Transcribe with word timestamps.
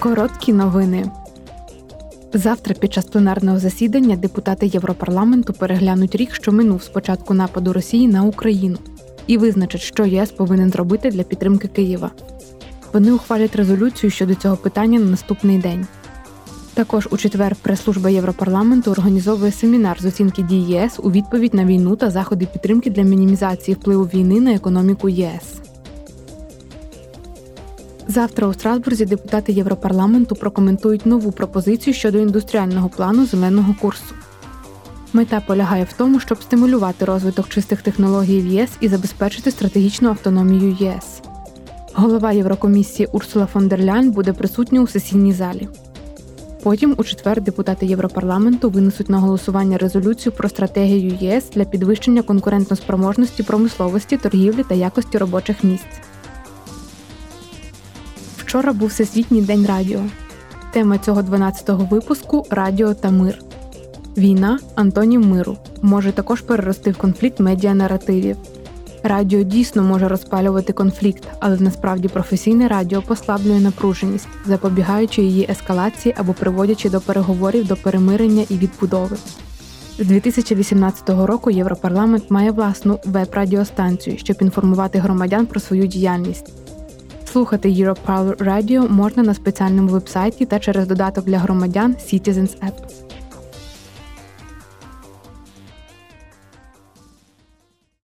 Короткі 0.00 0.52
новини. 0.52 1.10
Завтра 2.32 2.74
під 2.74 2.92
час 2.92 3.04
пленарного 3.04 3.58
засідання 3.58 4.16
депутати 4.16 4.66
Європарламенту 4.66 5.52
переглянуть 5.52 6.14
рік, 6.14 6.34
що 6.34 6.52
минув 6.52 6.82
з 6.82 6.88
початку 6.88 7.34
нападу 7.34 7.72
Росії 7.72 8.08
на 8.08 8.22
Україну, 8.22 8.78
і 9.26 9.38
визначать, 9.38 9.80
що 9.80 10.04
ЄС 10.04 10.30
повинен 10.30 10.70
зробити 10.70 11.10
для 11.10 11.22
підтримки 11.22 11.68
Києва. 11.68 12.10
Вони 12.92 13.12
ухвалять 13.12 13.56
резолюцію 13.56 14.10
щодо 14.10 14.34
цього 14.34 14.56
питання 14.56 14.98
на 14.98 15.06
наступний 15.06 15.58
день. 15.58 15.86
Також 16.74 17.08
у 17.10 17.16
четвер 17.16 17.56
прес-служба 17.62 18.10
Європарламенту 18.10 18.90
організовує 18.90 19.52
семінар 19.52 20.00
з 20.00 20.04
оцінки 20.04 20.42
дій 20.42 20.62
ЄС 20.62 21.00
у 21.02 21.10
відповідь 21.10 21.54
на 21.54 21.64
війну 21.64 21.96
та 21.96 22.10
заходи 22.10 22.46
підтримки 22.46 22.90
для 22.90 23.02
мінімізації 23.02 23.74
впливу 23.74 24.04
війни 24.04 24.40
на 24.40 24.54
економіку 24.54 25.08
ЄС. 25.08 25.67
Завтра 28.10 28.48
у 28.48 28.52
Страсбурзі 28.52 29.04
депутати 29.04 29.52
Європарламенту 29.52 30.34
прокоментують 30.34 31.06
нову 31.06 31.32
пропозицію 31.32 31.94
щодо 31.94 32.18
індустріального 32.18 32.88
плану 32.88 33.26
зеленого 33.26 33.74
курсу. 33.80 34.14
Мета 35.12 35.42
полягає 35.46 35.84
в 35.84 35.92
тому, 35.92 36.20
щоб 36.20 36.42
стимулювати 36.42 37.04
розвиток 37.04 37.48
чистих 37.48 37.82
технологій 37.82 38.40
в 38.40 38.46
ЄС 38.46 38.70
і 38.80 38.88
забезпечити 38.88 39.50
стратегічну 39.50 40.08
автономію 40.08 40.76
ЄС. 40.80 41.20
Голова 41.94 42.32
Єврокомісії 42.32 43.08
Урсула 43.12 43.46
фон 43.46 43.68
дер 43.68 43.80
Ляйн 43.80 44.10
буде 44.10 44.32
присутня 44.32 44.80
у 44.80 44.86
сесійній 44.86 45.32
залі. 45.32 45.68
Потім, 46.62 46.94
у 46.96 47.04
четвер, 47.04 47.42
депутати 47.42 47.86
Європарламенту 47.86 48.70
винесуть 48.70 49.08
на 49.08 49.18
голосування 49.18 49.78
резолюцію 49.78 50.32
про 50.32 50.48
стратегію 50.48 51.18
ЄС 51.20 51.50
для 51.54 51.64
підвищення 51.64 52.22
конкурентноспроможності 52.22 53.42
промисловості, 53.42 54.16
торгівлі 54.16 54.64
та 54.68 54.74
якості 54.74 55.18
робочих 55.18 55.64
місць. 55.64 56.07
Вчора 58.48 58.72
був 58.72 58.88
Всесвітній 58.88 59.42
день 59.42 59.66
радіо. 59.66 60.00
Тема 60.72 60.98
цього 60.98 61.22
12-го 61.22 61.84
випуску 61.84 62.46
Радіо 62.50 62.94
та 62.94 63.10
мир. 63.10 63.38
Війна 64.16 64.58
антонім 64.74 65.30
миру 65.30 65.56
може 65.82 66.12
також 66.12 66.40
перерости 66.40 66.90
в 66.90 66.96
конфлікт 66.96 67.40
медіанаративів. 67.40 68.36
Радіо 69.02 69.42
дійсно 69.42 69.82
може 69.82 70.08
розпалювати 70.08 70.72
конфлікт, 70.72 71.22
але 71.40 71.56
насправді 71.60 72.08
професійне 72.08 72.68
радіо 72.68 73.02
послаблює 73.02 73.60
напруженість, 73.60 74.28
запобігаючи 74.46 75.22
її 75.22 75.46
ескалації 75.50 76.14
або 76.18 76.32
приводячи 76.32 76.90
до 76.90 77.00
переговорів 77.00 77.66
до 77.66 77.76
перемирення 77.76 78.44
і 78.48 78.54
відбудови. 78.54 79.16
З 79.98 80.06
2018 80.06 81.10
року 81.10 81.50
Європарламент 81.50 82.30
має 82.30 82.50
власну 82.50 83.00
веб-радіостанцію, 83.04 84.18
щоб 84.18 84.36
інформувати 84.40 84.98
громадян 84.98 85.46
про 85.46 85.60
свою 85.60 85.86
діяльність. 85.86 86.67
Слухати 87.38 87.68
Europower 87.68 88.36
Radio 88.36 88.88
можна 88.88 89.22
на 89.22 89.34
спеціальному 89.34 89.88
вебсайті 89.88 90.46
та 90.46 90.58
через 90.58 90.86
додаток 90.86 91.24
для 91.24 91.38
громадян 91.38 91.92
Citizens 91.92 92.58
App. 92.58 92.72